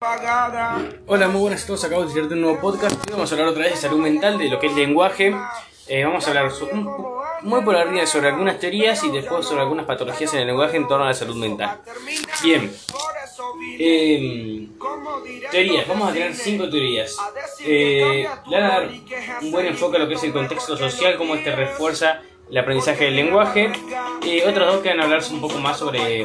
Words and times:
Hola, 0.00 1.26
muy 1.26 1.40
buenas 1.40 1.64
a 1.64 1.66
todos. 1.66 1.82
Acabo 1.82 2.04
de 2.04 2.10
hacerte 2.12 2.34
un 2.34 2.42
nuevo 2.42 2.60
podcast. 2.60 2.94
Hoy 2.94 3.14
vamos 3.14 3.32
a 3.32 3.34
hablar 3.34 3.48
otra 3.48 3.64
vez 3.64 3.72
de 3.72 3.80
salud 3.80 3.98
mental, 3.98 4.38
de 4.38 4.48
lo 4.48 4.60
que 4.60 4.68
es 4.68 4.76
lenguaje. 4.76 5.34
Eh, 5.88 6.04
vamos 6.04 6.24
a 6.24 6.28
hablar 6.28 6.52
muy 7.42 7.62
por 7.62 7.74
arriba 7.74 8.06
sobre 8.06 8.28
algunas 8.28 8.60
teorías 8.60 9.02
y 9.02 9.10
después 9.10 9.44
sobre 9.44 9.62
algunas 9.62 9.86
patologías 9.86 10.32
en 10.34 10.40
el 10.40 10.46
lenguaje 10.46 10.76
en 10.76 10.86
torno 10.86 11.04
a 11.04 11.08
la 11.08 11.14
salud 11.14 11.34
mental. 11.34 11.80
Bien. 12.44 12.72
Eh, 13.80 14.68
teorías, 15.50 15.88
vamos 15.88 16.10
a 16.10 16.12
tener 16.12 16.32
cinco 16.32 16.70
teorías. 16.70 17.16
Eh, 17.64 18.24
le 18.46 18.56
van 18.56 18.70
a 18.70 18.74
dar 18.74 18.90
un 19.42 19.50
buen 19.50 19.66
enfoque 19.66 19.96
a 19.96 20.00
lo 20.00 20.06
que 20.06 20.14
es 20.14 20.22
el 20.22 20.32
contexto 20.32 20.76
social, 20.76 21.16
cómo 21.16 21.34
este 21.34 21.56
refuerza 21.56 22.22
el 22.48 22.56
aprendizaje 22.56 23.06
del 23.06 23.16
lenguaje. 23.16 23.72
Y 24.22 24.42
otras 24.42 24.68
dos 24.68 24.80
que 24.80 24.90
van 24.90 25.00
a 25.00 25.04
hablar 25.04 25.22
un 25.28 25.40
poco 25.40 25.58
más 25.58 25.76
sobre 25.76 26.24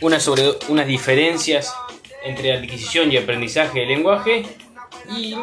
una 0.00 0.20
sobre 0.20 0.52
unas 0.68 0.86
diferencias 0.86 1.74
entre 2.24 2.52
adquisición 2.52 3.12
y 3.12 3.16
aprendizaje 3.16 3.80
del 3.80 3.88
lenguaje 3.88 4.44
y 5.10 5.34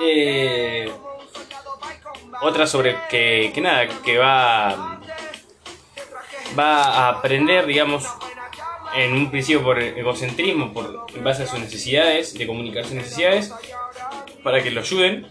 eh, 0.00 0.90
otra 2.42 2.66
sobre 2.66 2.96
que, 3.08 3.50
que 3.54 3.60
nada 3.60 3.86
que 4.02 4.18
va 4.18 5.00
va 6.58 6.82
a 6.82 7.08
aprender 7.08 7.66
digamos 7.66 8.04
en 8.94 9.14
un 9.14 9.30
principio 9.30 9.62
por 9.62 9.78
egocentrismo 9.78 10.72
por 10.72 11.06
en 11.14 11.24
base 11.24 11.44
a 11.44 11.46
sus 11.46 11.58
necesidades 11.60 12.34
de 12.34 12.46
comunicar 12.46 12.84
sus 12.84 12.94
necesidades 12.94 13.52
para 14.44 14.62
que 14.62 14.70
lo 14.70 14.80
ayuden 14.82 15.28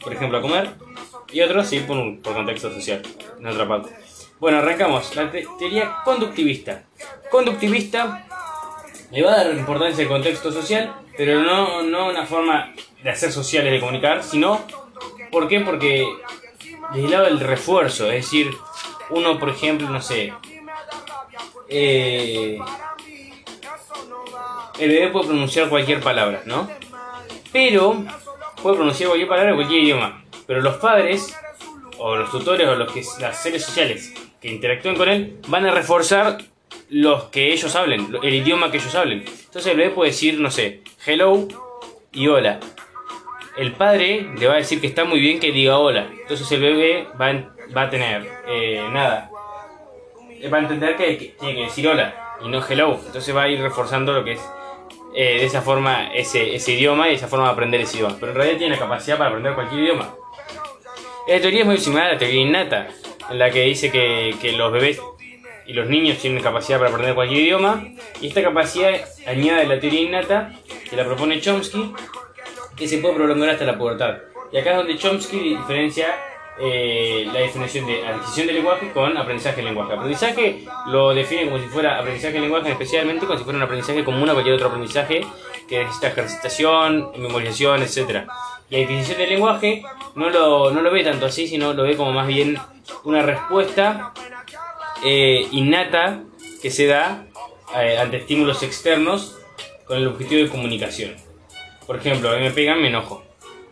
por 0.00 0.12
ejemplo 0.12 0.38
a 0.38 0.42
comer 0.42 0.70
y 1.32 1.40
otros 1.40 1.68
sí 1.68 1.80
por, 1.80 1.96
un- 1.96 2.20
por 2.20 2.34
contexto 2.34 2.72
social 2.72 3.02
en 3.38 3.46
otra 3.46 3.66
parte. 3.66 3.90
Bueno 4.38 4.58
arrancamos. 4.58 5.14
La 5.16 5.30
te- 5.30 5.46
teoría 5.58 5.96
conductivista. 6.04 6.82
Conductivista 7.30 8.26
le 9.10 9.22
va 9.22 9.32
a 9.32 9.44
dar 9.44 9.54
importancia 9.54 10.02
al 10.02 10.08
contexto 10.08 10.50
social, 10.52 10.94
pero 11.16 11.40
no, 11.42 11.82
no 11.82 12.08
una 12.08 12.26
forma 12.26 12.72
de 13.02 13.10
hacer 13.10 13.32
sociales, 13.32 13.72
de 13.72 13.80
comunicar, 13.80 14.22
sino, 14.22 14.60
¿por 15.30 15.48
qué? 15.48 15.60
Porque 15.60 16.06
desde 16.92 17.04
el 17.04 17.10
lado 17.10 17.24
del 17.24 17.40
refuerzo, 17.40 18.10
es 18.10 18.24
decir, 18.24 18.50
uno, 19.10 19.38
por 19.38 19.50
ejemplo, 19.50 19.88
no 19.88 20.00
sé, 20.00 20.32
eh, 21.68 22.58
el 24.78 24.88
bebé 24.88 25.08
puede 25.08 25.28
pronunciar 25.28 25.68
cualquier 25.68 26.00
palabra, 26.00 26.42
¿no? 26.46 26.68
Pero 27.52 28.04
puede 28.62 28.76
pronunciar 28.76 29.08
cualquier 29.08 29.28
palabra 29.28 29.50
en 29.50 29.56
cualquier 29.56 29.82
idioma, 29.82 30.24
pero 30.46 30.60
los 30.60 30.76
padres, 30.76 31.36
o 31.98 32.16
los 32.16 32.30
tutores, 32.30 32.66
o 32.66 32.74
los 32.74 32.92
que 32.92 33.02
las 33.20 33.40
seres 33.40 33.64
sociales 33.64 34.12
que 34.40 34.48
interactúen 34.48 34.96
con 34.96 35.08
él, 35.08 35.38
van 35.48 35.66
a 35.66 35.70
reforzar 35.70 36.38
los 36.94 37.24
que 37.24 37.52
ellos 37.52 37.74
hablen, 37.74 38.06
el 38.22 38.34
idioma 38.34 38.70
que 38.70 38.76
ellos 38.76 38.94
hablen. 38.94 39.24
Entonces 39.26 39.66
el 39.66 39.76
bebé 39.76 39.90
puede 39.90 40.12
decir, 40.12 40.38
no 40.38 40.48
sé, 40.48 40.82
hello 41.04 41.48
y 42.12 42.28
hola. 42.28 42.60
El 43.56 43.72
padre 43.72 44.28
le 44.38 44.46
va 44.46 44.54
a 44.54 44.56
decir 44.58 44.80
que 44.80 44.86
está 44.86 45.04
muy 45.04 45.18
bien 45.18 45.40
que 45.40 45.50
diga 45.50 45.78
hola. 45.78 46.08
Entonces 46.20 46.50
el 46.52 46.60
bebé 46.60 47.08
va, 47.20 47.52
va 47.76 47.82
a 47.82 47.90
tener, 47.90 48.30
eh, 48.46 48.88
nada, 48.92 49.28
va 50.52 50.56
a 50.56 50.60
entender 50.60 50.96
que, 50.96 51.34
tiene 51.36 51.54
que 51.56 51.62
decir 51.62 51.88
hola 51.88 52.36
y 52.40 52.48
no 52.48 52.64
hello. 52.64 53.00
Entonces 53.04 53.34
va 53.34 53.42
a 53.42 53.48
ir 53.48 53.60
reforzando 53.60 54.12
lo 54.12 54.22
que 54.22 54.34
es 54.34 54.40
eh, 55.16 55.38
de 55.38 55.46
esa 55.46 55.62
forma 55.62 56.14
ese, 56.14 56.54
ese 56.54 56.74
idioma 56.74 57.08
y 57.08 57.10
de 57.10 57.16
esa 57.16 57.26
forma 57.26 57.46
de 57.46 57.52
aprender 57.54 57.80
ese 57.80 57.96
idioma. 57.96 58.16
Pero 58.20 58.30
en 58.30 58.38
realidad 58.38 58.58
tiene 58.58 58.74
la 58.76 58.80
capacidad 58.80 59.18
para 59.18 59.30
aprender 59.30 59.54
cualquier 59.54 59.82
idioma. 59.82 60.14
Esta 61.26 61.40
teoría 61.40 61.62
es 61.62 61.66
muy 61.66 61.78
similar 61.78 62.06
a 62.06 62.12
la 62.12 62.18
teoría 62.18 62.40
innata, 62.40 62.86
en 63.30 63.38
la 63.40 63.50
que 63.50 63.62
dice 63.62 63.90
que, 63.90 64.36
que 64.40 64.52
los 64.52 64.70
bebés 64.70 65.00
y 65.66 65.72
los 65.72 65.88
niños 65.88 66.18
tienen 66.18 66.42
capacidad 66.42 66.78
para 66.78 66.90
aprender 66.90 67.14
cualquier 67.14 67.42
idioma, 67.42 67.84
y 68.20 68.28
esta 68.28 68.42
capacidad 68.42 68.92
añade 69.26 69.66
la 69.66 69.80
teoría 69.80 70.00
innata, 70.00 70.52
que 70.88 70.96
la 70.96 71.04
propone 71.04 71.40
Chomsky, 71.40 71.92
que 72.76 72.88
se 72.88 72.98
puede 72.98 73.14
prolongar 73.14 73.50
hasta 73.50 73.64
la 73.64 73.78
pubertad. 73.78 74.18
Y 74.52 74.58
acá 74.58 74.72
es 74.72 74.76
donde 74.76 74.96
Chomsky 74.98 75.56
diferencia 75.56 76.14
eh, 76.56 77.28
la 77.32 77.40
definición 77.40 77.84
de 77.86 78.06
adquisición 78.06 78.46
del 78.46 78.56
lenguaje 78.56 78.92
con 78.92 79.16
aprendizaje 79.16 79.56
del 79.56 79.64
lenguaje. 79.66 79.92
Aprendizaje 79.94 80.64
lo 80.86 81.12
define 81.12 81.46
como 81.46 81.58
si 81.58 81.66
fuera 81.66 81.98
aprendizaje 81.98 82.34
del 82.34 82.42
lenguaje, 82.42 82.70
especialmente 82.70 83.26
como 83.26 83.38
si 83.38 83.44
fuera 83.44 83.56
un 83.56 83.64
aprendizaje 83.64 84.04
común 84.04 84.28
a 84.28 84.32
cualquier 84.34 84.54
otro 84.54 84.68
aprendizaje 84.68 85.26
que 85.68 85.80
necesita 85.80 86.08
ejercitación, 86.08 87.10
memorización, 87.16 87.82
etc. 87.82 88.28
Y 88.70 88.82
adquisición 88.82 89.18
del 89.18 89.30
lenguaje 89.30 89.82
no 90.14 90.30
lo, 90.30 90.70
no 90.70 90.80
lo 90.80 90.92
ve 90.92 91.02
tanto 91.02 91.26
así, 91.26 91.48
sino 91.48 91.72
lo 91.72 91.82
ve 91.82 91.96
como 91.96 92.12
más 92.12 92.28
bien 92.28 92.56
una 93.02 93.22
respuesta 93.22 94.12
eh, 95.04 95.46
innata 95.52 96.22
que 96.62 96.70
se 96.70 96.86
da 96.86 97.26
eh, 97.78 97.98
ante 97.98 98.16
estímulos 98.16 98.62
externos 98.62 99.38
con 99.84 99.98
el 99.98 100.06
objetivo 100.06 100.42
de 100.42 100.48
comunicación. 100.48 101.14
Por 101.86 101.96
ejemplo, 101.96 102.30
me 102.38 102.50
pegan, 102.50 102.80
me 102.80 102.88
enojo. 102.88 103.22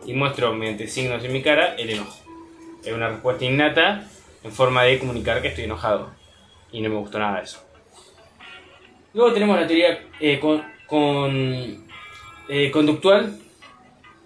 Y 0.05 0.13
muestro 0.13 0.53
mediante 0.53 0.87
signos 0.87 1.23
en 1.23 1.33
mi 1.33 1.41
cara 1.41 1.75
el 1.75 1.89
enojo. 1.89 2.19
Es 2.83 2.93
una 2.93 3.09
respuesta 3.09 3.45
innata 3.45 4.07
en 4.43 4.51
forma 4.51 4.83
de 4.83 4.99
comunicar 4.99 5.41
que 5.41 5.47
estoy 5.47 5.63
enojado. 5.63 6.11
Y 6.71 6.81
no 6.81 6.89
me 6.89 6.97
gustó 6.97 7.17
nada 7.17 7.41
eso. 7.41 7.63
Luego 9.13 9.33
tenemos 9.33 9.59
la 9.59 9.65
teoría 9.65 10.07
eh, 10.19 10.39
con, 10.39 10.63
con, 10.87 11.87
conductual, 12.71 13.39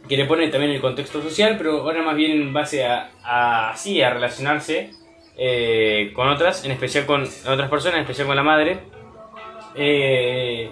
que 0.09 0.17
le 0.17 0.25
pone 0.25 0.49
también 0.49 0.73
el 0.73 0.81
contexto 0.81 1.21
social, 1.21 1.55
pero 1.57 1.81
ahora 1.81 2.01
más 2.01 2.15
bien 2.15 2.31
en 2.31 2.53
base 2.53 2.85
a, 2.85 3.11
a, 3.23 3.71
a 3.71 4.09
relacionarse 4.09 4.91
eh, 5.37 6.11
con 6.13 6.27
otras, 6.27 6.65
en 6.65 6.71
especial 6.71 7.05
con 7.05 7.23
otras 7.23 7.69
personas, 7.69 7.95
en 7.95 8.01
especial 8.01 8.27
con 8.27 8.35
la 8.35 8.43
madre, 8.43 8.79
eh, 9.75 10.71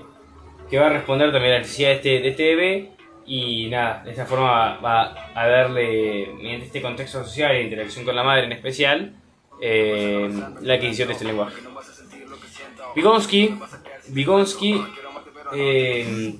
que 0.70 0.80
va 0.80 0.88
a 0.88 0.90
responder 0.90 1.32
también 1.32 1.54
a 1.54 1.56
la 1.58 1.62
necesidad 1.62 1.90
de 1.90 1.96
este, 1.96 2.28
este 2.28 2.56
bebé 2.56 2.92
y 3.28 3.68
nada, 3.70 4.04
de 4.04 4.12
esta 4.12 4.26
forma 4.26 4.50
va, 4.50 4.78
va 4.78 5.32
a 5.36 5.48
darle, 5.48 6.30
mediante 6.38 6.66
este 6.66 6.82
contexto 6.82 7.24
social 7.24 7.52
e 7.52 7.64
interacción 7.64 8.06
con 8.06 8.16
la 8.16 8.24
madre 8.24 8.46
en 8.46 8.52
especial, 8.52 9.16
eh, 9.62 10.30
la 10.62 10.74
adquisición 10.74 11.08
de 11.08 11.14
este 11.14 11.26
lenguaje. 11.26 11.62
Vygotsky, 12.96 13.60
Vygotsky 14.10 14.82
eh, 15.54 16.36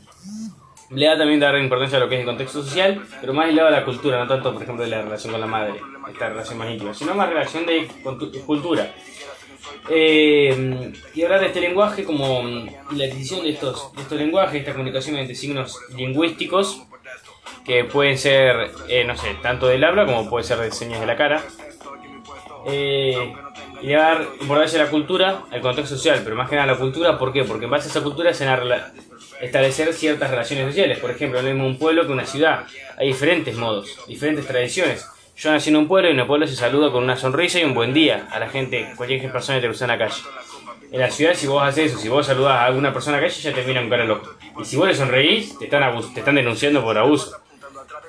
le 0.90 1.06
da 1.06 1.18
también 1.18 1.40
dar 1.40 1.58
importancia 1.58 1.98
a 1.98 2.02
lo 2.02 2.10
que 2.10 2.16
es 2.16 2.22
el 2.22 2.26
contexto 2.28 2.64
social, 2.64 3.02
pero 3.20 3.34
más 3.34 3.48
ligado 3.48 3.70
a 3.70 3.72
la 3.72 3.86
cultura, 3.86 4.20
no 4.20 4.28
tanto, 4.28 4.54
por 4.54 4.64
ejemplo, 4.64 4.84
de 4.84 4.92
la 4.92 5.02
relación 5.02 5.32
con 5.32 5.42
la 5.42 5.48
madre, 5.48 5.74
esta 6.12 6.30
relación 6.30 6.58
más 6.58 6.70
íntima, 6.70 6.94
sino 6.94 7.16
más 7.16 7.30
relación 7.30 7.66
de 7.66 7.88
cultura. 8.46 8.94
Eh, 9.90 10.94
y 11.14 11.24
hablar 11.24 11.42
de 11.42 11.48
este 11.48 11.62
lenguaje 11.62 12.04
como 12.04 12.42
mm, 12.42 12.68
la 12.96 13.06
adquisición 13.06 13.44
de 13.44 13.52
estos, 13.52 13.94
de 13.94 14.02
estos 14.02 14.18
lenguajes, 14.18 14.60
esta 14.60 14.72
comunicación 14.74 15.14
mediante 15.14 15.36
signos 15.36 15.80
lingüísticos, 15.96 16.84
que 17.64 17.84
pueden 17.84 18.18
ser, 18.18 18.72
eh, 18.88 19.04
no 19.06 19.16
sé, 19.16 19.36
tanto 19.42 19.68
del 19.68 19.84
habla 19.84 20.06
como 20.06 20.30
puede 20.30 20.44
ser 20.44 20.60
de 20.60 20.72
señas 20.72 21.00
de 21.00 21.08
la 21.08 21.16
cara. 21.16 21.44
Eh, 22.68 23.34
le 23.86 23.96
va 23.96 24.14
a 24.14 24.78
la 24.78 24.90
cultura, 24.90 25.44
al 25.52 25.62
contexto 25.62 25.96
social, 25.96 26.22
pero 26.24 26.36
más 26.36 26.50
que 26.50 26.56
nada 26.56 26.74
la 26.74 26.78
cultura, 26.78 27.20
¿por 27.20 27.32
qué? 27.32 27.44
Porque 27.44 27.66
en 27.66 27.72
base 27.72 27.88
a 27.88 27.92
esa 27.92 28.02
cultura 28.02 28.34
se 28.34 28.46
van 28.46 28.72
a 28.72 28.92
establecer 29.40 29.94
ciertas 29.94 30.32
relaciones 30.32 30.68
sociales. 30.68 30.98
Por 30.98 31.12
ejemplo, 31.12 31.40
no 31.42 31.48
mismo 31.50 31.68
un 31.68 31.78
pueblo 31.78 32.06
que 32.06 32.12
una 32.12 32.26
ciudad. 32.26 32.66
Hay 32.98 33.08
diferentes 33.08 33.56
modos, 33.56 33.96
diferentes 34.08 34.48
tradiciones. 34.48 35.06
Yo 35.38 35.52
nací 35.52 35.70
en 35.70 35.76
un 35.76 35.88
pueblo 35.88 36.10
y 36.10 36.14
en 36.14 36.20
el 36.20 36.26
pueblo 36.26 36.48
se 36.48 36.56
saluda 36.56 36.92
con 36.92 37.04
una 37.04 37.16
sonrisa 37.16 37.60
y 37.60 37.64
un 37.64 37.76
buen 37.76 37.94
día 37.94 38.28
a 38.32 38.40
la 38.40 38.50
gente, 38.50 38.88
cualquier 38.96 39.32
persona 39.32 39.58
que 39.58 39.62
te 39.64 39.68
cruza 39.68 39.86
en 39.86 39.92
la 39.92 39.98
calle. 40.00 40.22
En 40.92 41.00
la 41.00 41.12
ciudad, 41.12 41.36
si 41.36 41.46
vos 41.46 41.62
haces 41.62 41.92
eso, 41.92 42.00
si 42.00 42.10
vos 42.10 42.26
saludás 42.26 42.54
a 42.54 42.66
alguna 42.66 42.92
persona 42.92 43.18
en 43.18 43.24
la 43.24 43.30
calle, 43.30 43.42
ya 43.42 43.54
te 43.54 43.64
miran 43.64 43.90
cara 43.90 44.06
loco. 44.06 44.34
Y 44.60 44.66
si 44.66 44.78
vos 44.78 44.88
le 44.88 44.96
sonreís, 44.96 45.60
te 45.60 45.66
están, 45.66 46.02
te 46.14 46.20
están 46.22 46.36
denunciando 46.36 46.82
por 46.82 46.98
abuso. 46.98 47.38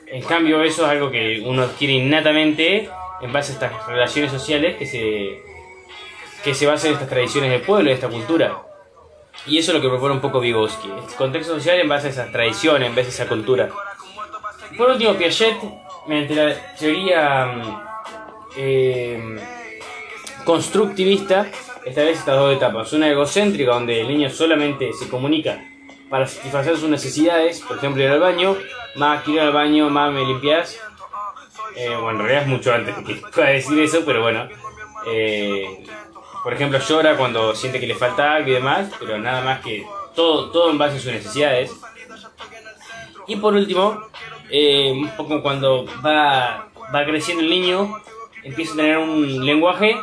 En 0.06 0.22
cambio, 0.22 0.62
eso 0.62 0.84
es 0.84 0.88
algo 0.88 1.10
que 1.10 1.42
uno 1.44 1.64
adquiere 1.64 1.94
innatamente 1.94 2.88
en 3.20 3.32
base 3.32 3.52
a 3.52 3.54
estas 3.54 3.86
relaciones 3.88 4.30
sociales 4.30 4.76
que 4.76 4.86
se, 4.86 5.42
que 6.46 6.54
se 6.54 6.64
basan 6.64 6.90
en 6.90 6.92
estas 6.92 7.08
tradiciones 7.08 7.50
del 7.50 7.60
pueblo, 7.62 7.88
de 7.88 7.96
esta 7.96 8.08
cultura. 8.08 8.62
Y 9.48 9.58
eso 9.58 9.72
es 9.72 9.76
lo 9.78 9.82
que 9.82 9.88
propone 9.88 10.14
un 10.14 10.20
poco 10.20 10.38
Vygotsky. 10.38 10.88
El 10.88 11.14
contexto 11.16 11.54
social 11.54 11.80
en 11.80 11.88
base 11.88 12.06
a 12.06 12.10
esas 12.10 12.30
tradiciones, 12.30 12.88
en 12.88 12.94
base 12.94 13.08
a 13.08 13.10
esa 13.10 13.26
cultura. 13.26 13.68
Por 14.78 14.90
último, 14.90 15.14
Piaget, 15.14 15.56
mediante 16.06 16.34
la 16.36 16.76
teoría 16.78 17.46
mm, 17.46 17.82
eh, 18.58 19.36
constructivista, 20.44 21.48
establece 21.84 22.20
estas 22.20 22.36
dos 22.36 22.54
etapas. 22.54 22.92
Una 22.92 23.10
egocéntrica, 23.10 23.72
donde 23.72 24.02
el 24.02 24.06
niño 24.06 24.30
solamente 24.30 24.92
se 24.92 25.08
comunica 25.08 25.60
para 26.08 26.28
satisfacer 26.28 26.76
sus 26.76 26.88
necesidades, 26.88 27.60
por 27.62 27.78
ejemplo, 27.78 28.04
ir 28.04 28.10
al 28.10 28.20
baño, 28.20 28.56
más 28.94 29.24
quiero 29.24 29.40
ir 29.40 29.46
al 29.48 29.52
baño, 29.52 29.90
más 29.90 30.12
me 30.12 30.24
limpias. 30.24 30.78
Eh, 31.74 31.88
bueno, 31.88 32.20
en 32.20 32.26
realidad 32.26 32.42
es 32.42 32.48
mucho 32.48 32.72
antes 32.72 32.94
que 33.04 33.14
pueda 33.34 33.48
decir 33.48 33.76
eso, 33.80 34.04
pero 34.06 34.22
bueno. 34.22 34.48
Eh, 35.08 35.84
por 36.46 36.54
ejemplo, 36.54 36.78
llora 36.78 37.16
cuando 37.16 37.56
siente 37.56 37.80
que 37.80 37.88
le 37.88 37.96
falta 37.96 38.34
algo 38.34 38.50
y 38.50 38.52
demás, 38.52 38.88
pero 39.00 39.18
nada 39.18 39.42
más 39.42 39.64
que 39.64 39.84
todo, 40.14 40.52
todo 40.52 40.70
en 40.70 40.78
base 40.78 40.96
a 40.96 41.00
sus 41.00 41.12
necesidades. 41.12 41.72
Y 43.26 43.34
por 43.34 43.54
último, 43.54 44.00
eh, 44.48 44.92
un 44.92 45.08
poco 45.16 45.42
cuando 45.42 45.86
va, 46.06 46.68
va 46.94 47.04
creciendo 47.04 47.42
el 47.42 47.50
niño, 47.50 48.00
empieza 48.44 48.74
a 48.74 48.76
tener 48.76 48.98
un 48.98 49.44
lenguaje 49.44 49.96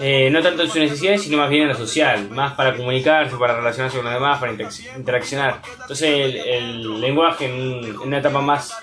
Eh, 0.00 0.30
no 0.30 0.40
tanto 0.42 0.62
en 0.62 0.68
sus 0.68 0.80
necesidades, 0.80 1.22
sino 1.22 1.38
más 1.38 1.50
bien 1.50 1.62
en 1.62 1.68
lo 1.68 1.74
social, 1.74 2.28
más 2.30 2.54
para 2.54 2.76
comunicarse, 2.76 3.36
para 3.36 3.56
relacionarse 3.56 3.96
con 3.96 4.04
los 4.04 4.14
demás, 4.14 4.38
para 4.38 4.52
interaccionar. 4.96 5.60
Entonces 5.80 6.08
el, 6.44 7.00
lenguaje 7.00 7.46
en, 7.46 7.98
una 7.98 8.18
etapa 8.18 8.40
más 8.40 8.76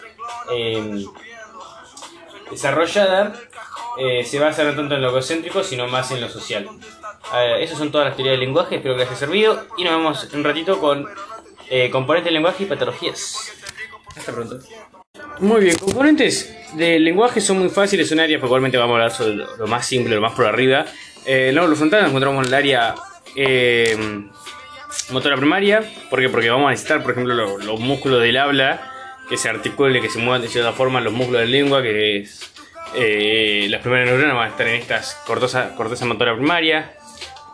eh, 0.51 1.05
desarrollada 2.51 3.33
eh, 3.97 4.23
se 4.23 4.39
basa 4.39 4.63
no 4.63 4.75
tanto 4.75 4.95
en 4.95 5.01
lo 5.01 5.09
egocéntrico, 5.09 5.63
sino 5.63 5.87
más 5.87 6.11
en 6.11 6.21
lo 6.21 6.29
social. 6.29 6.67
esas 7.59 7.77
son 7.77 7.91
todas 7.91 8.07
las 8.07 8.15
teorías 8.15 8.33
del 8.33 8.41
lenguaje, 8.41 8.75
espero 8.75 8.95
que 8.95 9.01
les 9.01 9.09
haya 9.09 9.17
servido 9.17 9.65
y 9.77 9.83
nos 9.83 9.93
vemos 9.97 10.33
un 10.33 10.43
ratito 10.43 10.79
con 10.79 11.07
componentes 11.91 12.25
del 12.25 12.35
lenguaje 12.35 12.63
y 12.63 12.67
patologías. 12.67 13.51
Hasta 14.15 14.31
pronto. 14.31 14.59
Muy 15.39 15.65
bien, 15.65 15.77
componentes 15.77 16.55
del 16.73 17.03
lenguaje 17.03 17.41
son 17.41 17.59
muy 17.59 17.69
fáciles, 17.69 18.07
son 18.07 18.19
áreas, 18.19 18.41
igualmente 18.41 18.77
vamos 18.77 18.93
a 18.93 18.95
hablar 18.95 19.11
sobre 19.11 19.35
lo, 19.35 19.67
más 19.67 19.85
simple, 19.85 20.15
lo 20.15 20.21
más 20.21 20.33
por 20.33 20.45
arriba. 20.45 20.85
Eh, 21.25 21.43
en 21.43 21.49
el 21.49 21.55
lóbulo 21.55 21.75
frontal 21.75 22.05
encontramos 22.05 22.47
el 22.47 22.53
área 22.53 22.95
eh, 23.35 23.97
motora 25.11 25.35
primaria, 25.35 25.83
¿por 26.09 26.19
qué? 26.19 26.29
Porque 26.29 26.49
vamos 26.49 26.67
a 26.67 26.71
necesitar, 26.71 27.01
por 27.01 27.11
ejemplo, 27.11 27.33
los, 27.33 27.79
músculos 27.79 28.21
del 28.21 28.37
habla, 28.37 28.91
que 29.29 29.37
se 29.37 29.49
articulen, 29.49 30.01
que 30.01 30.09
se 30.09 30.19
muevan 30.19 30.41
de 30.41 30.47
cierta 30.47 30.71
forma 30.71 31.01
los 31.01 31.13
músculos 31.13 31.41
de 31.41 31.45
la 31.47 31.51
lengua, 31.51 31.81
que 31.81 32.17
es... 32.19 32.51
Eh, 32.97 33.67
las 33.69 33.81
primeras 33.81 34.07
neuronas 34.07 34.35
van 34.35 34.47
a 34.47 34.51
estar 34.51 34.67
en 34.67 34.75
estas 34.75 35.15
corteza, 35.25 35.75
corteza 35.75 36.05
motora 36.05 36.35
primaria. 36.35 36.93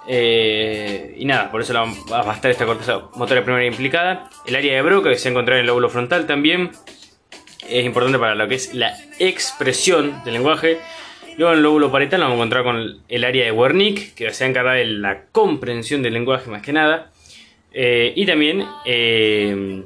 Eh, 0.07 1.15
y 1.17 1.25
nada, 1.25 1.51
por 1.51 1.61
eso 1.61 1.73
va 1.73 2.31
a 2.31 2.35
estar 2.35 2.51
esta 2.51 2.65
corteza 2.65 3.09
motora 3.15 3.43
primaria 3.43 3.67
implicada. 3.67 4.29
El 4.45 4.55
área 4.55 4.75
de 4.75 4.81
Broca, 4.81 5.09
que 5.09 5.17
se 5.17 5.29
encuentra 5.29 5.55
en 5.55 5.61
el 5.61 5.67
lóbulo 5.67 5.89
frontal 5.89 6.27
también 6.27 6.71
es 7.67 7.85
importante 7.85 8.19
para 8.19 8.35
lo 8.35 8.47
que 8.47 8.55
es 8.55 8.73
la 8.73 8.95
expresión 9.19 10.23
del 10.23 10.33
lenguaje. 10.33 10.79
Luego 11.37 11.53
en 11.53 11.57
el 11.57 11.63
lóbulo 11.63 11.91
parietal 11.91 12.19
nos 12.19 12.29
vamos 12.29 12.41
a 12.41 12.45
encontrar 12.45 12.63
con 12.63 13.01
el 13.07 13.23
área 13.23 13.45
de 13.45 13.51
Wernicke, 13.51 14.13
que 14.13 14.31
se 14.33 14.45
encarga 14.45 14.73
de 14.73 14.85
la 14.85 15.23
comprensión 15.31 16.03
del 16.03 16.13
lenguaje 16.13 16.49
más 16.49 16.61
que 16.61 16.73
nada. 16.73 17.11
Eh, 17.73 18.11
y 18.15 18.25
también 18.25 18.67
el 18.85 19.85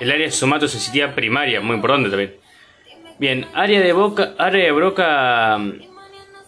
área 0.00 0.30
somatosensitiva 0.30 1.14
primaria, 1.14 1.60
muy 1.60 1.74
importante 1.74 2.08
también. 2.08 2.45
Bien, 3.18 3.46
área 3.54 3.80
de, 3.80 3.94
boca, 3.94 4.34
área 4.36 4.62
de 4.62 4.72
Broca 4.72 5.56
mm, 5.58 5.80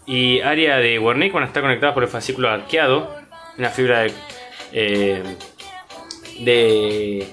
y 0.07 0.41
área 0.41 0.77
de 0.77 0.99
Wernicke 0.99 1.33
van 1.33 1.45
a 1.45 1.47
estar 1.47 1.95
por 1.95 2.03
el 2.03 2.11
fascículo 2.11 2.51
arqueado, 2.51 3.11
una 3.57 3.71
fibra 3.71 4.01
de, 4.01 4.13
eh, 4.73 5.23
de, 6.41 7.27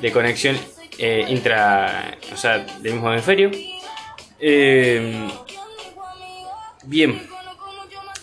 de 0.00 0.12
conexión 0.12 0.56
eh, 0.98 1.24
intra, 1.28 2.16
o 2.32 2.36
sea, 2.36 2.58
del 2.80 2.94
mismo 2.94 3.12
hemisferio. 3.12 3.52
Eh, 4.40 5.28
bien, 6.84 7.28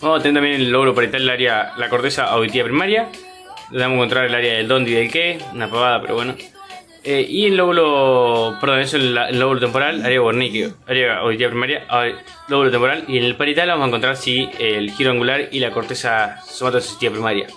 vamos 0.02 0.20
a 0.20 0.22
tener 0.22 0.34
también 0.34 0.60
el 0.60 0.70
lóbulo 0.70 0.94
parietal, 0.94 1.22
el 1.22 1.30
área, 1.30 1.72
la 1.78 1.88
corteza 1.88 2.24
auditiva 2.26 2.64
primaria. 2.64 3.08
Vamos 3.70 3.82
a 3.82 3.94
encontrar 3.94 4.24
el 4.26 4.34
área 4.34 4.52
del 4.58 4.68
dondi 4.68 4.92
y 4.92 4.94
del 4.96 5.10
que, 5.10 5.38
una 5.54 5.70
pavada, 5.70 6.02
pero 6.02 6.14
bueno. 6.14 6.34
Eh, 7.04 7.26
y 7.28 7.46
el 7.46 7.56
lóbulo, 7.56 8.56
perdón, 8.60 8.80
eso 8.80 8.96
es 8.96 9.02
el, 9.02 9.38
lóbulo 9.38 9.58
temporal, 9.58 10.04
área 10.04 10.22
Wernicke, 10.22 10.72
área 10.86 11.18
auditiva 11.18 11.50
primaria, 11.50 11.86
lóbulo 12.48 12.70
temporal. 12.70 13.04
Y 13.08 13.18
en 13.18 13.24
el 13.24 13.36
parietal 13.36 13.68
vamos 13.68 13.84
a 13.84 13.88
encontrar 13.88 14.16
sí, 14.16 14.48
el 14.58 14.90
giro 14.92 15.10
angular 15.10 15.48
y 15.50 15.58
la 15.58 15.72
corteza 15.72 16.40
somatosensitiva 16.44 17.12
primaria. 17.12 17.48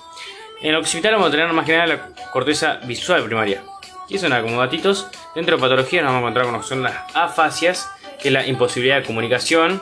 En 0.61 0.69
el 0.69 0.75
occipital 0.77 1.13
vamos 1.13 1.27
a 1.27 1.31
tener 1.31 1.51
más 1.53 1.65
que 1.65 1.73
nada 1.73 1.85
la 1.85 2.09
corteza 2.31 2.79
visual 2.85 3.23
primaria. 3.23 3.61
Y 4.09 4.17
son 4.17 4.31
como 4.41 4.59
gatitos. 4.59 5.07
Dentro 5.35 5.57
de 5.57 5.61
patología 5.61 6.01
nos 6.01 6.11
vamos 6.11 6.17
a 6.17 6.29
encontrar 6.29 6.45
con 6.45 6.53
lo 6.55 6.61
que 6.61 6.67
son 6.67 6.83
las 6.83 6.95
afasias, 7.13 7.89
que 8.21 8.29
es 8.29 8.33
la 8.33 8.47
imposibilidad 8.47 8.97
de 8.97 9.03
comunicación, 9.03 9.81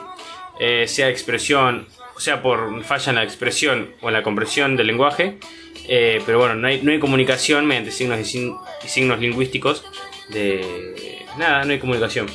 eh, 0.60 0.86
sea 0.88 1.08
expresión, 1.08 1.86
o 2.16 2.20
sea 2.20 2.42
por 2.42 2.82
falla 2.84 3.10
en 3.10 3.16
la 3.16 3.22
expresión 3.22 3.94
o 4.00 4.08
en 4.08 4.14
la 4.14 4.22
comprensión 4.22 4.76
del 4.76 4.88
lenguaje. 4.88 5.38
Eh, 5.86 6.22
pero 6.24 6.38
bueno, 6.38 6.54
no 6.54 6.66
hay, 6.66 6.80
no 6.82 6.92
hay 6.92 6.98
comunicación 6.98 7.66
mediante 7.66 7.90
signos 7.90 8.18
y, 8.20 8.54
signos 8.86 9.18
lingüísticos. 9.20 9.84
De 10.28 11.24
nada, 11.38 11.64
no 11.64 11.72
hay 11.72 11.78
comunicación. 11.78 12.26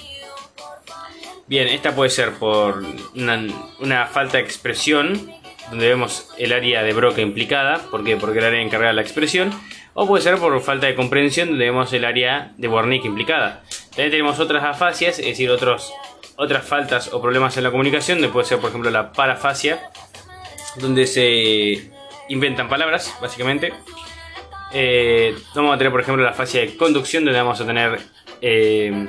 Bien, 1.47 1.67
esta 1.67 1.95
puede 1.95 2.11
ser 2.11 2.33
por 2.33 2.83
una, 3.15 4.05
falta 4.05 4.37
de 4.37 4.43
expresión, 4.43 5.31
donde 5.71 5.87
vemos 5.87 6.29
el 6.37 6.53
área 6.53 6.83
de 6.83 6.93
Broca 6.93 7.21
implicada. 7.21 7.79
¿Por 7.89 8.03
qué? 8.03 8.17
Porque 8.17 8.39
el 8.39 8.45
área 8.45 8.61
encargada 8.61 8.91
de 8.91 8.95
la 8.95 9.01
expresión 9.01 9.51
o 9.95 10.07
puede 10.07 10.23
ser 10.23 10.37
por 10.37 10.61
falta 10.61 10.87
de 10.87 10.95
comprensión 10.95 11.49
donde 11.49 11.65
vemos 11.65 11.91
el 11.93 12.05
área 12.05 12.53
de 12.57 12.67
Wernicke 12.67 13.07
implicada. 13.07 13.63
También 13.89 14.11
tenemos 14.11 14.39
otras 14.39 14.63
afasias, 14.63 15.19
es 15.19 15.25
decir, 15.25 15.49
otros, 15.49 15.91
otras 16.35 16.65
faltas 16.65 17.11
o 17.11 17.21
problemas 17.21 17.57
en 17.57 17.63
la 17.63 17.71
comunicación, 17.71 18.19
donde 18.19 18.31
puede 18.31 18.45
ser 18.45 18.59
por 18.59 18.69
ejemplo 18.69 18.91
la 18.91 19.11
parafasia, 19.11 19.81
donde 20.77 21.07
se 21.07 21.91
inventan 22.29 22.69
palabras, 22.69 23.15
básicamente. 23.21 23.73
Eh, 24.73 25.35
vamos 25.55 25.75
a 25.75 25.77
tener 25.77 25.91
por 25.91 26.01
ejemplo 26.01 26.23
la 26.23 26.33
fase 26.33 26.59
de 26.59 26.77
conducción, 26.77 27.25
donde 27.25 27.39
vamos 27.39 27.59
a 27.59 27.65
tener 27.65 27.99
eh, 28.41 29.07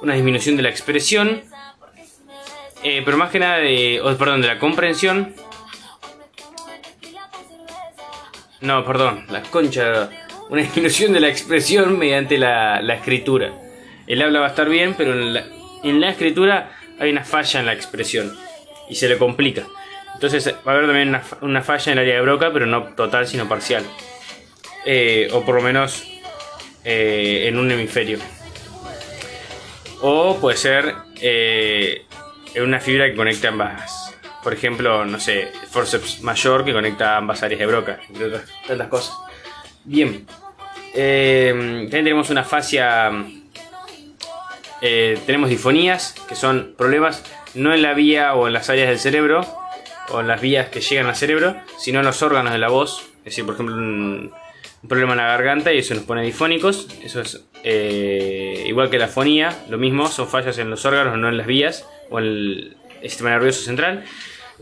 una 0.00 0.14
disminución 0.14 0.56
de 0.56 0.62
la 0.62 0.70
expresión, 0.70 1.42
eh, 2.82 3.02
pero 3.04 3.16
más 3.16 3.30
que 3.30 3.38
nada 3.38 3.58
de, 3.58 4.00
perdón, 4.18 4.40
de 4.40 4.48
la 4.48 4.58
comprensión 4.58 5.34
No, 8.62 8.84
perdón, 8.84 9.26
la 9.28 9.42
concha. 9.42 10.08
Una 10.48 10.62
disminución 10.62 11.12
de 11.12 11.18
la 11.18 11.28
expresión 11.28 11.98
mediante 11.98 12.38
la, 12.38 12.78
escritura. 12.94 13.52
El 14.06 14.22
habla 14.22 14.38
va 14.38 14.46
a 14.46 14.50
estar 14.50 14.68
bien, 14.68 14.94
pero 14.96 15.14
en 15.14 16.00
la, 16.00 16.08
escritura 16.08 16.70
hay 17.00 17.10
una 17.10 17.24
falla 17.24 17.58
en 17.58 17.66
la 17.66 17.72
expresión. 17.72 18.32
Y 18.88 18.94
se 18.94 19.08
le 19.08 19.18
complica. 19.18 19.66
Entonces 20.14 20.54
va 20.66 20.72
a 20.72 20.74
haber 20.76 20.86
también 20.86 21.20
una, 21.40 21.62
falla 21.62 21.92
en 21.92 21.98
el 21.98 22.04
área 22.04 22.14
de 22.16 22.20
Broca, 22.22 22.50
pero 22.52 22.66
no 22.66 22.84
total, 22.94 23.26
sino 23.26 23.48
parcial. 23.48 23.84
Eh, 24.84 25.28
o 25.32 25.44
por 25.44 25.56
lo 25.56 25.62
menos 25.62 26.04
eh, 26.84 27.46
en 27.48 27.58
un 27.58 27.70
hemisferio. 27.70 28.18
O 30.00 30.38
puede 30.40 30.56
ser 30.56 30.94
eh, 31.20 32.04
en 32.54 32.62
una 32.62 32.80
fibra 32.80 33.06
que 33.06 33.16
conecta 33.16 33.48
ambas 33.48 34.08
por 34.42 34.52
ejemplo, 34.52 35.04
no 35.04 35.20
sé, 35.20 35.52
forceps 35.70 36.20
mayor 36.20 36.64
que 36.64 36.72
conecta 36.72 37.16
ambas 37.16 37.44
áreas 37.44 37.60
de 37.60 37.66
Broca, 37.66 38.00
entre 38.08 38.26
otras 38.26 38.42
tantas 38.66 38.88
cosas. 38.88 39.14
Bien, 39.84 40.26
también 40.92 41.90
tenemos 41.90 42.28
una 42.28 42.42
fascia, 42.42 43.12
tenemos 44.80 45.48
difonías, 45.48 46.16
que 46.28 46.34
son 46.34 46.74
problemas 46.76 47.22
no 47.54 47.72
en 47.72 47.82
la 47.82 47.94
vía 47.94 48.34
o 48.34 48.48
en 48.48 48.52
las 48.52 48.68
áreas 48.68 48.88
del 48.88 48.98
cerebro, 48.98 49.46
o 50.12 50.20
en 50.20 50.28
las 50.28 50.40
vías 50.40 50.68
que 50.68 50.80
llegan 50.80 51.06
al 51.06 51.16
cerebro, 51.16 51.56
sino 51.78 52.00
en 52.00 52.06
los 52.06 52.22
órganos 52.22 52.52
de 52.52 52.58
la 52.58 52.68
voz. 52.68 53.10
Es 53.18 53.24
decir, 53.24 53.44
por 53.44 53.54
ejemplo, 53.54 53.74
un, 53.76 54.32
problema 54.88 55.12
en 55.12 55.18
la 55.18 55.26
garganta 55.26 55.72
y 55.72 55.78
eso 55.78 55.94
nos 55.94 56.04
pone 56.04 56.22
difónicos. 56.22 56.88
Eso 57.02 57.20
es 57.20 57.44
eh, 57.64 58.64
igual 58.66 58.90
que 58.90 58.98
la 58.98 59.08
fonía, 59.08 59.56
lo 59.68 59.78
mismo, 59.78 60.08
son 60.08 60.28
fallas 60.28 60.58
en 60.58 60.70
los 60.70 60.84
órganos, 60.84 61.18
no 61.18 61.28
en 61.28 61.36
las 61.36 61.46
vías 61.46 61.86
o 62.10 62.18
en 62.18 62.24
el 62.24 62.76
sistema 63.02 63.30
nervioso 63.30 63.62
central. 63.62 64.04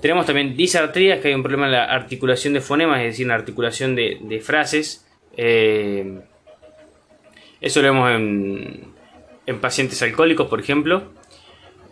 Tenemos 0.01 0.27
también 0.27 0.57
disartrías, 0.57 1.21
que 1.21 1.29
hay 1.29 1.35
un 1.35 1.43
problema 1.43 1.67
en 1.67 1.73
la 1.73 1.85
articulación 1.85 2.55
de 2.55 2.61
fonemas, 2.61 3.01
es 3.01 3.07
decir, 3.07 3.25
en 3.25 3.29
la 3.29 3.35
articulación 3.35 3.95
de, 3.95 4.43
frases. 4.43 5.07
Eh, 5.37 6.21
eso 7.61 7.83
lo 7.83 7.89
vemos 7.89 8.11
en, 8.11 9.61
pacientes 9.61 10.01
alcohólicos, 10.03 10.49
por 10.49 10.61
ejemplo. 10.61 11.13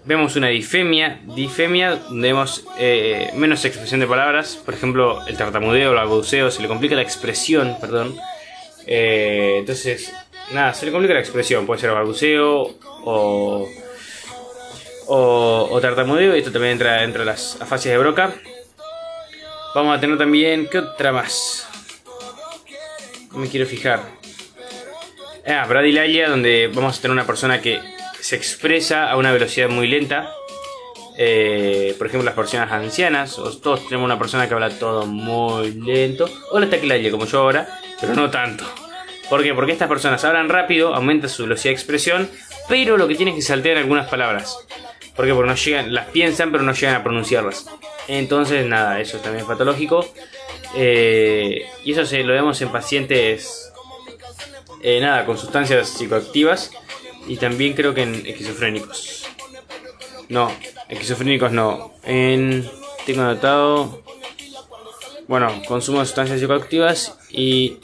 Vemos 0.08 0.36
una 0.36 0.48
difemia, 0.48 1.20
difemia 1.36 1.96
donde 1.96 2.28
vemos 2.28 2.64
eh, 2.78 3.30
menos 3.34 3.62
expresión 3.66 4.00
de 4.00 4.06
palabras, 4.06 4.56
por 4.64 4.72
ejemplo, 4.72 5.20
el 5.26 5.36
tartamudeo, 5.36 5.90
el 5.90 5.96
balbuceo, 5.96 6.50
se 6.50 6.62
le 6.62 6.68
complica 6.68 6.96
la 6.96 7.02
expresión, 7.02 7.76
perdón. 7.78 8.16
Eh, 8.86 9.56
entonces, 9.58 10.10
nada, 10.50 10.72
se 10.72 10.86
le 10.86 10.92
complica 10.92 11.12
la 11.12 11.20
expresión, 11.20 11.66
puede 11.66 11.82
ser 11.82 11.90
balbuceo 11.90 12.74
o 13.04 13.68
o, 15.08 15.78
tartamudeo, 15.80 16.34
y 16.34 16.38
esto 16.38 16.52
también 16.52 16.72
entra 16.72 17.02
dentro 17.02 17.20
de 17.20 17.26
las 17.26 17.60
afasias 17.60 17.92
de 17.92 17.98
Broca. 17.98 18.32
Vamos 19.74 19.96
a 19.96 20.00
tener 20.00 20.16
también, 20.16 20.68
¿qué 20.70 20.78
otra 20.78 21.12
más? 21.12 21.68
No 23.32 23.38
me 23.38 23.48
quiero 23.48 23.66
fijar. 23.66 24.00
Ah, 25.46 25.66
bradilalia, 25.68 26.30
donde 26.30 26.70
vamos 26.72 26.98
a 26.98 27.02
tener 27.02 27.12
una 27.12 27.26
persona 27.26 27.60
que 27.60 27.80
se 28.20 28.36
expresa 28.36 29.10
a 29.10 29.16
una 29.16 29.32
velocidad 29.32 29.68
muy 29.68 29.86
lenta. 29.86 30.32
Eh, 31.16 31.94
por 31.98 32.06
ejemplo, 32.06 32.24
las 32.24 32.34
personas 32.34 32.70
ancianas, 32.70 33.38
o 33.38 33.56
todos 33.58 33.84
tenemos 33.86 34.04
una 34.04 34.18
persona 34.18 34.46
que 34.46 34.54
habla 34.54 34.70
todo 34.70 35.06
muy 35.06 35.72
lento. 35.72 36.28
O 36.50 36.60
la 36.60 36.70
taquilalia, 36.70 37.10
como 37.10 37.26
yo 37.26 37.40
ahora, 37.40 37.80
pero 38.00 38.14
no 38.14 38.30
tanto. 38.30 38.64
¿Por 39.28 39.42
qué? 39.42 39.52
Porque 39.54 39.72
estas 39.72 39.88
personas 39.88 40.24
hablan 40.24 40.48
rápido, 40.48 40.94
aumenta 40.94 41.28
su 41.28 41.42
velocidad 41.42 41.70
de 41.70 41.74
expresión, 41.74 42.30
pero 42.68 42.96
lo 42.96 43.06
que 43.08 43.14
tienen 43.14 43.34
es 43.34 43.40
que 43.40 43.48
saltear 43.48 43.76
algunas 43.76 44.08
palabras. 44.08 44.56
¿Por 45.14 45.26
qué? 45.26 45.34
Porque 45.34 45.50
no 45.50 45.56
llegan, 45.56 45.92
las 45.92 46.06
piensan 46.06 46.52
pero 46.52 46.62
no 46.62 46.72
llegan 46.72 46.94
a 46.94 47.02
pronunciarlas. 47.02 47.66
Entonces, 48.06 48.64
nada, 48.66 49.00
eso 49.00 49.18
también 49.18 49.42
es 49.42 49.48
patológico. 49.48 50.06
Eh, 50.76 51.66
y 51.84 51.92
eso 51.92 52.06
se 52.06 52.22
lo 52.22 52.32
vemos 52.32 52.60
en 52.62 52.70
pacientes, 52.70 53.72
eh, 54.82 55.00
nada, 55.00 55.26
con 55.26 55.36
sustancias 55.36 55.88
psicoactivas. 55.88 56.70
Y 57.28 57.36
también 57.36 57.74
creo 57.74 57.94
que 57.94 58.02
en 58.02 58.26
esquizofrénicos. 58.26 59.26
No, 60.28 60.50
esquizofrénicos 60.88 61.52
no. 61.52 61.94
En 62.02 62.68
tengo 63.06 63.22
anotado. 63.22 64.02
Bueno, 65.28 65.62
consumo 65.66 66.00
de 66.00 66.06
sustancias 66.06 66.40
psicoactivas 66.40 67.18
y 67.30 67.78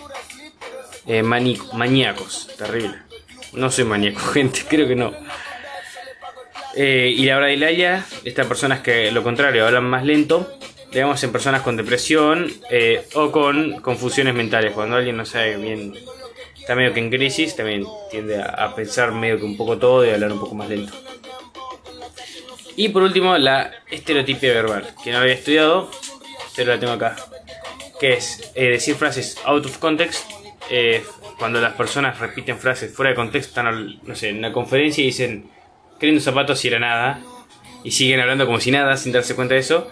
eh, 1.06 1.22
maníacos. 1.22 2.48
Terrible. 2.58 2.96
No 3.52 3.70
soy 3.70 3.84
maníaco, 3.84 4.20
gente, 4.32 4.64
creo 4.68 4.88
que 4.88 4.96
no. 4.96 5.12
Eh, 6.76 7.14
y 7.16 7.24
la 7.26 7.36
bradilaria, 7.36 8.04
estas 8.24 8.46
personas 8.46 8.80
que 8.80 9.12
lo 9.12 9.22
contrario 9.22 9.64
hablan 9.64 9.84
más 9.84 10.04
lento, 10.04 10.58
digamos 10.90 11.22
en 11.22 11.30
personas 11.30 11.62
con 11.62 11.76
depresión 11.76 12.50
eh, 12.70 13.06
o 13.14 13.30
con 13.30 13.80
confusiones 13.80 14.34
mentales. 14.34 14.72
Cuando 14.72 14.96
alguien 14.96 15.16
no 15.16 15.24
sabe 15.24 15.56
bien, 15.56 15.94
está 16.64 16.74
medio 16.74 16.94
que 16.94 17.00
en 17.00 17.10
crisis, 17.10 17.54
también 17.54 17.84
tiende 18.10 18.40
a, 18.40 18.74
pensar 18.74 19.12
medio 19.12 19.36
que 19.36 19.44
un 19.44 19.54
poco 19.54 19.76
todo 19.76 20.02
y 20.02 20.08
hablar 20.08 20.32
un 20.32 20.40
poco 20.40 20.54
más 20.54 20.66
lento. 20.66 20.94
Y 22.74 22.88
por 22.88 23.02
último, 23.02 23.36
la 23.36 23.70
estereotipia 23.90 24.54
verbal, 24.54 24.88
que 25.04 25.12
no 25.12 25.18
había 25.18 25.34
estudiado, 25.34 25.90
pero 26.56 26.72
la 26.72 26.80
tengo 26.80 26.94
acá. 26.94 27.16
Que 28.00 28.14
es 28.14 28.50
eh, 28.54 28.70
decir 28.70 28.94
frases 28.94 29.36
out 29.44 29.66
of 29.66 29.76
context. 29.76 30.24
cuando 31.38 31.60
las 31.60 31.74
personas 31.74 32.18
repiten 32.18 32.58
frases 32.58 32.94
fuera 32.94 33.10
de 33.10 33.16
contexto, 33.16 33.50
están 33.50 34.00
no 34.02 34.16
sé, 34.16 34.30
en 34.30 34.38
una 34.38 34.50
conferencia 34.50 35.02
y 35.02 35.08
dicen 35.08 35.50
queriendo 36.00 36.24
zapatos 36.24 36.64
y 36.64 36.68
era 36.68 36.78
nada, 36.78 37.20
y 37.82 37.90
siguen 37.90 38.20
hablando 38.20 38.46
como 38.46 38.58
si 38.58 38.70
nada, 38.70 38.96
sin 38.96 39.12
darse 39.12 39.34
cuenta 39.34 39.52
de 39.52 39.60
eso, 39.60 39.90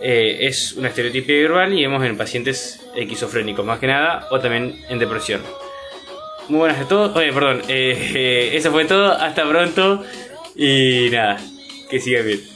eh, 0.00 0.38
es 0.46 0.72
una 0.72 0.88
estereotipia 0.88 1.36
verbal 1.36 1.74
y 1.74 1.82
vemos 1.82 2.02
en 2.06 2.16
pacientes 2.16 2.80
esquizofrénicos 2.96 3.66
más 3.66 3.78
que 3.78 3.86
nada, 3.86 4.28
o 4.30 4.40
también 4.40 4.82
en 4.88 4.98
depresión. 4.98 5.42
Muy 6.48 6.58
buenas 6.58 6.80
a 6.80 6.86
todos, 6.86 7.16
oye, 7.16 7.32
perdón, 7.32 7.62
eh, 7.68 8.12
eh, 8.14 8.50
eso 8.54 8.70
fue 8.70 8.84
todo, 8.84 9.12
hasta 9.12 9.48
pronto, 9.48 10.04
y 10.54 11.08
nada, 11.10 11.38
que 11.90 12.00
sigan 12.00 12.26
bien. 12.26 12.55